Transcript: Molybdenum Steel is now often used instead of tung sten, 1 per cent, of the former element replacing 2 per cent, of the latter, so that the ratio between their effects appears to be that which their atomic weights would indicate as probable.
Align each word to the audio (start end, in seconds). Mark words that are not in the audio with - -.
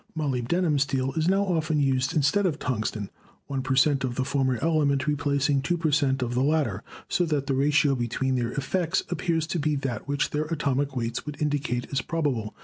Molybdenum 0.17 0.79
Steel 0.79 1.13
is 1.13 1.27
now 1.27 1.43
often 1.43 1.79
used 1.79 2.15
instead 2.15 2.47
of 2.47 2.57
tung 2.57 2.81
sten, 2.83 3.11
1 3.45 3.61
per 3.61 3.75
cent, 3.75 4.03
of 4.03 4.15
the 4.15 4.25
former 4.25 4.57
element 4.59 5.05
replacing 5.05 5.61
2 5.61 5.77
per 5.77 5.91
cent, 5.91 6.23
of 6.23 6.33
the 6.33 6.41
latter, 6.41 6.81
so 7.07 7.23
that 7.23 7.45
the 7.45 7.53
ratio 7.53 7.93
between 7.93 8.33
their 8.33 8.51
effects 8.53 9.03
appears 9.09 9.45
to 9.45 9.59
be 9.59 9.75
that 9.75 10.07
which 10.07 10.31
their 10.31 10.45
atomic 10.45 10.95
weights 10.95 11.27
would 11.27 11.39
indicate 11.39 11.85
as 11.91 12.01
probable. 12.01 12.55